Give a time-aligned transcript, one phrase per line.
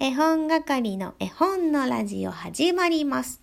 [0.00, 3.40] 絵本係の絵本のラジオ始まります。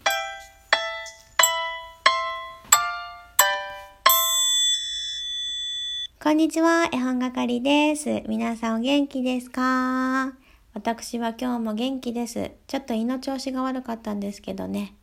[6.22, 8.22] こんにちは、絵本係です。
[8.28, 10.34] 皆さんお元気ですか？
[10.74, 12.52] 私は今日も元気です。
[12.68, 14.94] ちょっと胃の調子が悪かったんですけどね、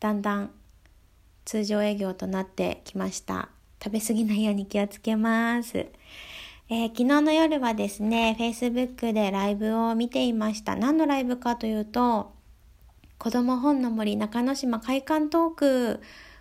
[0.00, 0.50] だんだん
[1.46, 3.48] 通常営業となってきました。
[3.82, 5.86] 食べ過ぎないように気をつけます。
[6.70, 10.76] えー昨日の夜はですね、Facebook でライブを見ていました。
[10.76, 12.34] 何のライブかというと、
[13.16, 16.00] 子供本の森中之島会館トーク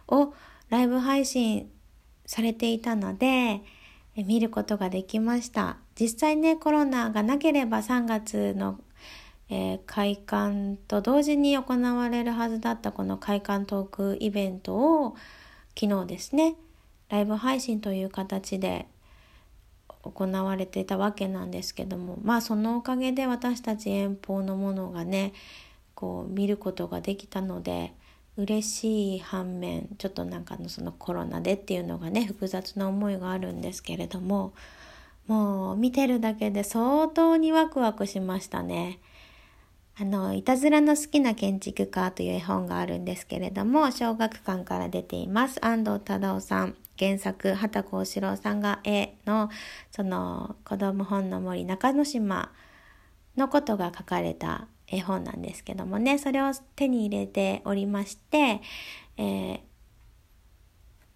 [0.09, 0.33] を
[0.67, 1.71] ライブ配信
[2.25, 3.61] されていたので、
[4.17, 5.77] え見ることができました。
[5.97, 8.81] 実際ね、コロナがなければ3月の、
[9.49, 15.15] えー開館と同時に行われるはずだったこの会館トークイベントを
[15.79, 16.57] 昨日ですね、
[17.07, 18.87] ライブ配信という形で
[20.09, 25.33] 行われていたわけなんですけどもまあそのおかげで私たち遠方のものがね
[25.95, 27.93] こう見ることができたので
[28.37, 34.53] 嬉しい反面ちょっとなんかのそのコロナでっていうのがね複雑な思いがあるんですけれども
[35.27, 38.99] もう見てるだけで相当にワクワクしましたね。
[39.99, 45.63] あの、いたずらの好きな建築家という絵本があるんですけれども、小学館から出ています。
[45.65, 49.49] 安藤忠夫さん、原作、畑幸四郎さんが絵の、
[49.91, 52.51] その、子供本の森中之島
[53.35, 58.61] のことが書かれた絵本なんですけどもね、それを手に入れておりまして、
[59.17, 59.59] えー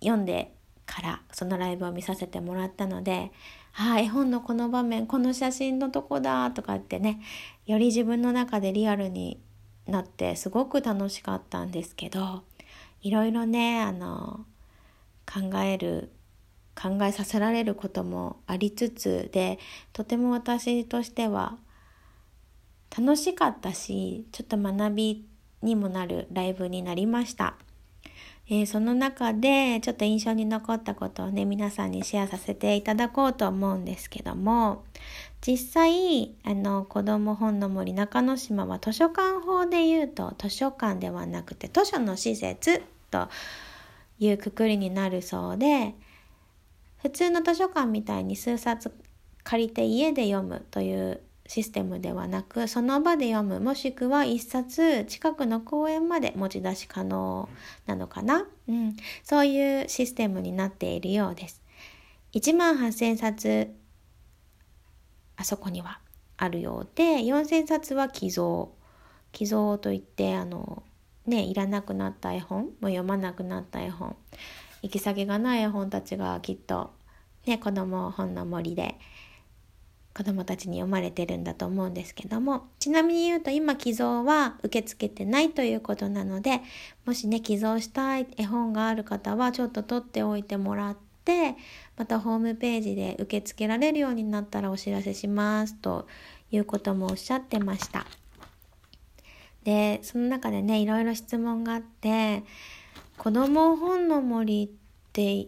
[0.01, 0.51] 読んで
[0.85, 3.31] からそのライブを見させてもらったので、
[3.73, 7.21] ああ、絵本のこの場面、この写真のとこだとかってね、
[7.65, 9.39] より自分の中でリアルに
[9.87, 12.43] なってすごく楽しかったんですけど、
[13.01, 14.45] いろいろね、あの、
[15.33, 16.11] 考える、
[16.75, 19.59] 考えさせられることもありつつで、
[19.93, 21.57] とても私としては
[22.97, 25.25] 楽しかったし、ちょっと学び
[25.61, 27.55] にもなるライブになりました。
[28.49, 34.83] えーその中でちょっと印象に残ったことをね皆さんにシェアさせていただこうと思うんですけども
[35.45, 43.29] 実際あの子ども本の森中之島は図書館法で言うと図書館ではなくて図書の施設と
[44.21, 45.95] いうくくりになるそうで
[47.01, 48.93] 普通の図書館みたいに数冊
[49.43, 57.49] 借りて家で読むというシステムではなくその場で読むもしくは一冊近くの公園まで持ち出し可能
[57.87, 61.61] なのかな、うん、そういうシステムになっているようです。
[62.33, 63.73] 1万8000冊
[65.35, 65.99] あそこには
[66.37, 68.71] あるようで4000冊は寄贈。
[69.31, 70.83] 寄贈といってあの
[71.31, 74.15] ねいらなくなった絵本もう読まなくなった絵本
[74.83, 76.91] 行き先がない絵本たちがきっと
[77.47, 78.95] ね子供本の森で
[80.13, 86.59] 子供たちに読まれてるんだと思うんですけどもちなみに言うと今寄贈は受け付けてないということなので
[87.05, 91.55] もしね寄贈したい絵本がある方はちょっと取っておいてもらって
[91.97, 96.07] またホームページで受け付けられるようになったらお知らせしますと
[96.51, 98.05] いうこともおっしゃってました。
[99.63, 102.43] でその中でねいろいろ質問があって
[103.17, 104.69] 子供本の森っ
[105.13, 105.47] て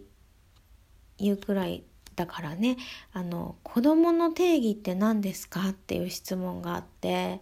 [1.18, 2.76] いうくらいだからね
[3.12, 7.40] あの子供の定義って何ですかっていう質問があって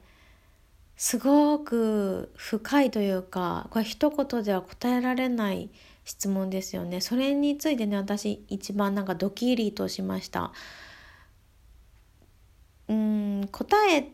[0.96, 5.70] すごく深いというかこれ一言では答えられない
[6.04, 7.00] 質問ですよね。
[7.00, 10.52] それについてね私一番なんかドキリとしました。
[12.88, 14.12] うん答え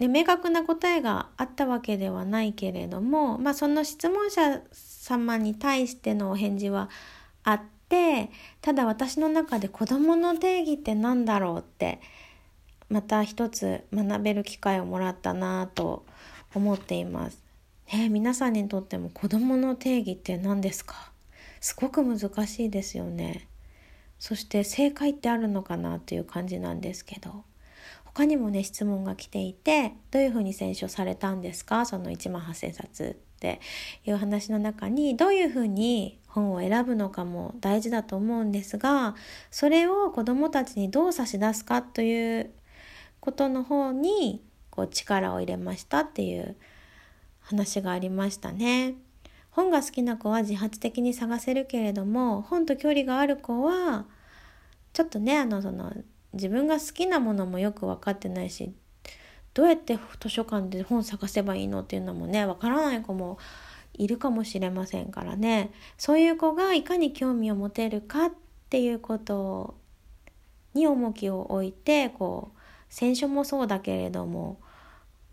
[0.00, 6.88] ね、明確な答えがあったわけではないけれども、まあ、その質問者様に対してのお返事は
[7.44, 8.30] あって
[8.62, 12.00] ただ私の中で子どもの定義って何だろうって
[12.88, 16.06] また一つ学べる機会をもらったなと
[16.54, 17.42] 思っています。
[17.92, 21.12] ね、皆さんにとっても子どもの定義って何ですか？
[21.60, 23.46] すごく難しいですよね。
[24.18, 27.44] そして正解ってあるのかなっていう感じなんですけど。
[28.14, 31.86] 他にもね質問が来ていてどういうふうに選書されたんですか？
[31.86, 33.60] その1万8,000冊って
[34.04, 39.14] いう話の中にどういうふうに本を選ぶのかも大事だと思うんですが
[39.50, 42.50] それを子どもたちにどう差し出すかという
[43.20, 46.56] ことの方にこう力を入れましたっていう
[47.40, 48.94] 話がありましたね。
[49.50, 54.06] 本が好きな子は自発的に探せるけれども本と距離がある子は
[54.92, 55.92] ちょっとねあのその
[56.32, 58.72] 自分が好きなものもよく分かってないし
[59.54, 63.38] どうやって図書館で本探せばいいのっていうのもね分からない子も
[63.94, 68.32] いるかもしれませんからねそういう子がいかに興味を持てるかっ
[68.68, 69.74] ていうこと
[70.74, 74.60] に重きを置いてこう選書もそうだけれども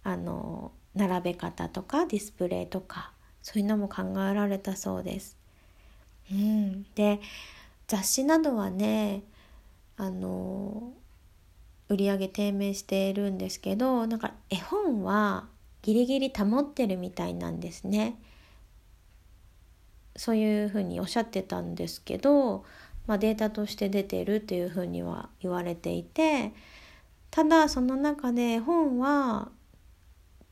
[0.04, 3.12] あの並べ方とかディスプレイとか
[3.42, 5.38] そういうのも考えられたそうです。
[6.32, 7.22] うん、で
[7.88, 9.24] 雑誌などはね
[9.98, 10.94] あの
[11.90, 15.48] 売り上げ低迷しているんですけどなんか絵本は
[15.82, 18.20] ギリギリ保ってるみたいなんですね。
[20.16, 22.66] そういうふうにおっしゃってたんですけど、
[23.06, 26.54] まあ、データとして出てるっていうふうには言われていて
[27.30, 29.52] ただその中で絵本は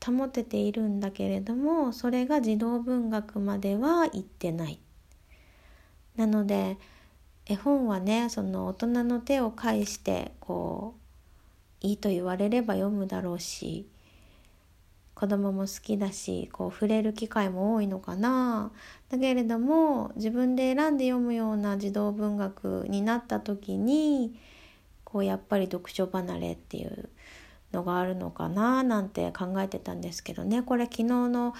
[0.04, 4.78] 保てているんだけれどもそれが児童文学までは行ってない。
[6.16, 6.78] なので
[7.46, 10.94] 絵本はねその大人の手を介してこ
[11.82, 13.86] ういいと言われれば読むだろうし
[15.14, 18.70] 子供も好きだしこう触れる機会も多いのかな。
[19.08, 24.38] だけれども自分で選んで読むような児童文学になった時に
[25.04, 27.08] こうやっぱり読書離れっていう
[27.72, 30.62] のがあるのかななんて考えてたんですけどね。
[30.62, 31.54] これ昨日の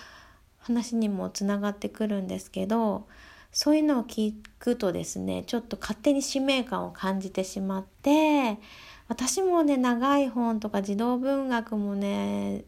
[0.59, 3.07] 話にもつながってくるんですけど
[3.57, 8.59] そういうのを聞くとですねちょっと勝手に使命感を感じてしまって
[9.09, 12.65] 私もね長い本とか児童文学もね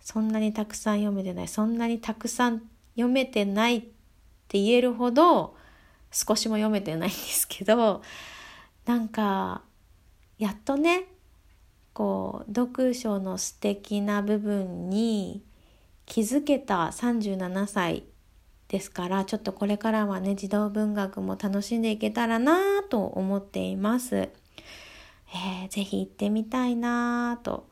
[0.00, 2.62] そんなにたくさん読めてないそんなにたくさん
[2.94, 3.80] 読めてないっ
[4.46, 5.56] て言えるほど
[6.12, 8.00] 少しも読めてないんですけど
[8.84, 9.62] なんか
[10.38, 11.06] やっとね
[11.94, 15.42] こう読書の素敵な部分に
[16.04, 18.04] 気づけた37歳
[18.68, 24.16] ですからちょっとこれからはね児童文学も楽しんでいけたらなと思っています。
[24.16, 27.68] えー、ぜひ行ってみたいなと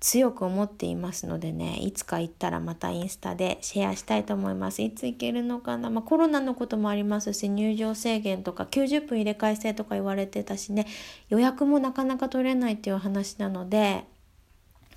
[0.00, 10.86] 強く思っていますのでねいつか行ったらまたインスタでシェアしたいと思いますいつ行けるのかな、まあ、コロナのこともありますし入場制限とか90分入れ替え制とか言われてたしね
[11.28, 14.04] 予約もなかなか取れないっていう話なので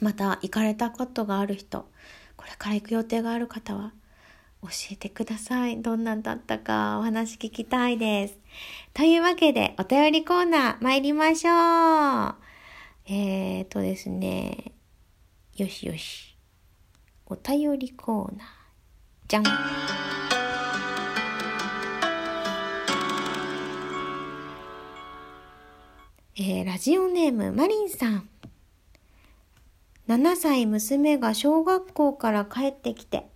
[0.01, 1.87] また行かれたことがある人
[2.35, 3.93] これから行く予定がある方は
[4.61, 5.81] 教えてください。
[5.81, 8.37] どんなんだったかお話聞きたいです。
[8.93, 12.35] というわけで、お便りコーナー参りましょう。
[13.05, 14.73] えーとですね、
[15.55, 16.37] よしよし。
[17.25, 18.47] お便りコーナー。
[19.27, 19.43] じゃん。
[26.35, 28.29] えー、ラジオネームマリンさん。
[30.07, 33.29] 7歳娘が小学校から帰ってきて、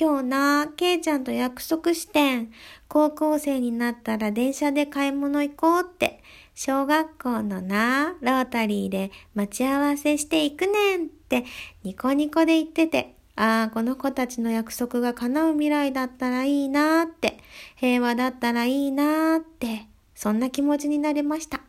[0.00, 2.50] 今日な、ケイちゃんと約束してん。
[2.88, 6.22] 高校生になったら電車で買い物行こうって、
[6.54, 11.44] 小学校のな、ロータリーで待ち合わせしていくねんって
[11.82, 17.36] ニコニコで言ってて、ああ、この子たちの約束が叶う未来だったらいいなーって、
[17.76, 21.60] 平和だったらいいなーって、そんな気持ちになれました。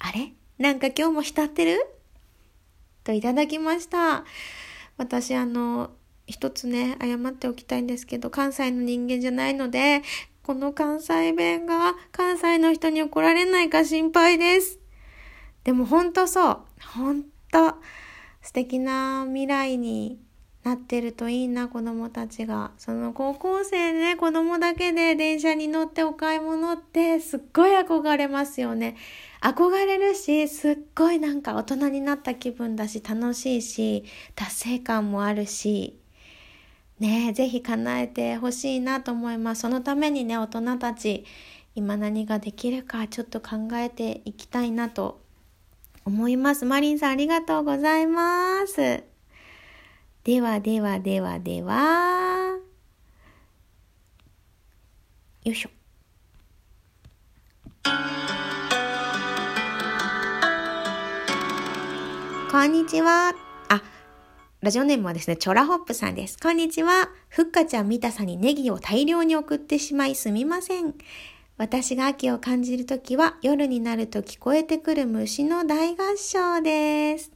[0.00, 0.32] あれ？
[0.58, 1.78] なんか今日も浸ってる？
[3.04, 4.24] といただきました。
[4.96, 5.92] 私あの、
[6.32, 10.02] 一つね、謝っておきたいんですけど、関西の人間じゃないので、
[10.42, 14.80] この関西弁が関西の人に怒られないか心配です。
[15.62, 16.58] でもほんとそう。
[16.96, 17.28] ほんと
[18.40, 20.18] 素敵な未来に
[20.64, 22.72] なってるといいな、子供たちが。
[22.78, 28.96] その高校生ね、子供だけで電車に乗ってお買い物ってすっごい憧れますよね。
[29.40, 35.98] 憧れるし、すっごいなんか大人になった気分だし、楽しいし、達成感もあるし、
[37.02, 39.62] ねえ、ぜひ叶えてほしいなと思います。
[39.62, 41.24] そのためにね、大人たち、
[41.74, 45.20] 今何ができるかちょっと考えていきたいなと
[46.04, 46.64] 思います。
[46.64, 49.02] マリンさんありがとうございます。
[50.22, 52.56] ではではではでは、
[55.42, 55.70] よいしょ。
[62.52, 63.41] こんにちは。
[64.62, 66.38] ラジオネームはですね、チョラホップさんです。
[66.38, 67.08] こんにちは。
[67.28, 70.94] ふっかちゃんみたさにネギを大量に送ってしまいすみません。
[71.58, 77.32] 私が秋を感じるときは夜になると聞こえてくる虫の大合唱です。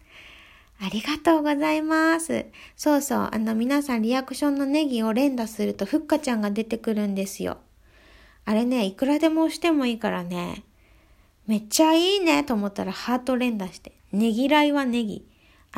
[0.81, 2.47] ありがとうございます。
[2.77, 7.59] そうそう、あの皆さんリアクションのネギを連打するとふっかちゃんが出てくるんですよ。
[8.45, 10.63] あれね、いくらでも押してもいいからね、
[11.49, 15.27] めっちゃいいねと思ったらハート連打して、ねぎらいはネギ。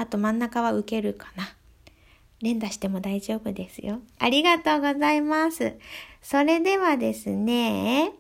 [0.01, 1.49] あと真ん中は受けるかな。
[2.41, 3.99] 連打しても大丈夫ですよ。
[4.21, 5.75] ありがとうございます。
[6.23, 8.13] それではですね、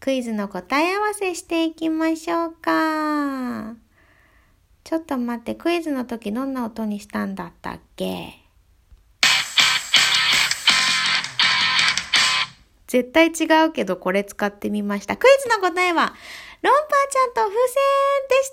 [0.00, 3.76] クイズの答え合わせしていきましょうか。
[4.82, 8.40] ちょっと待って、クイズの時どんな音にしたんだったっけ？
[12.88, 15.16] 絶対違うけどこれ使ってみました。
[15.16, 16.14] クイズの答えは、
[16.62, 17.58] ロンパーちゃんと風船
[18.28, 18.52] でし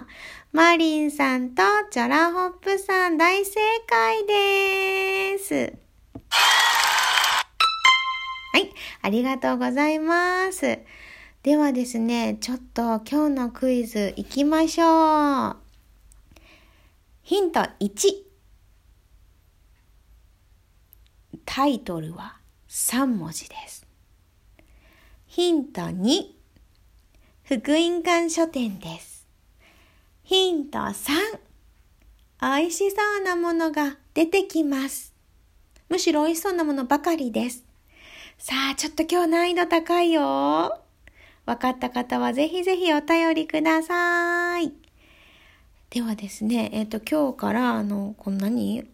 [0.00, 0.06] た
[0.54, 5.72] マリンさんとチョラホップさん大正解です。
[8.52, 10.80] はい、ありがとうございます。
[11.42, 15.56] ではですね、ちょっと今日のクイズ行きましょう。
[17.22, 17.90] ヒント1。
[21.46, 22.36] タイトルは
[22.68, 23.86] 3文字です。
[25.28, 26.26] ヒント2。
[27.44, 29.11] 福音館書店です。
[30.32, 31.12] ヒント3。
[32.40, 35.12] 美味しそうなものが出てきます。
[35.90, 37.66] むしろ美味しそうなものばかりです。
[38.38, 40.22] さあ、ちょっと今日難易度高いよ。
[40.22, 44.72] わかった方はぜひぜひお便りください。
[45.90, 48.88] ではですね、えっ、ー、と、今日から、あの、こんなに、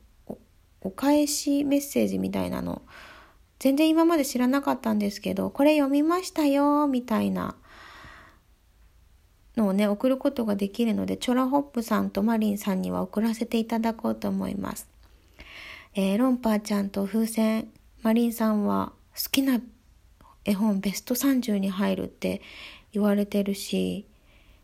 [0.81, 2.83] お返しメッセージみたいなの、
[3.61, 7.55] 全然今まで知らなかったんですけど、これ読みましたよ、みたいな
[9.59, 14.89] のをね、送ることができるので、チョラホップさんとマリンさんには送らせていただこうと思います。
[15.95, 17.69] えー、ロンパーちゃんと風船、
[18.03, 19.61] マリンさんは好きな
[20.45, 22.41] 絵本ベスト30に入るって
[22.93, 24.07] 言われてるし、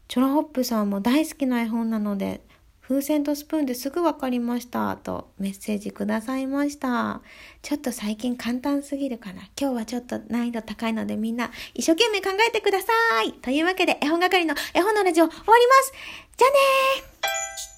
[0.07, 2.41] チョラホップさんも大好きな絵本なので、
[2.87, 7.23] 風船とスプーンですぐ分かりましたとメッセージくださいました。
[7.63, 9.43] ちょっと最近簡単すぎるかな。
[9.59, 12.87] 今日はちょっと難易度高いのでみんな一生懸命考えてくださ
[13.27, 13.33] い。
[13.33, 15.93] というわけで絵本係の絵本のラジオ終わります。
[16.37, 17.74] じゃあねー